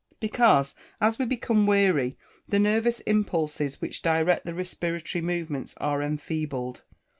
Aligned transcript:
_Because, 0.19 0.73
as 0.99 1.19
we 1.19 1.25
become 1.25 1.67
weary, 1.67 2.17
the 2.49 2.57
nervous 2.57 3.01
impulses 3.01 3.81
which 3.81 4.01
direct 4.01 4.45
the 4.45 4.53
respiratory 4.55 5.21
movements 5.21 5.75
are 5.77 6.01
enfeebled. 6.01 6.81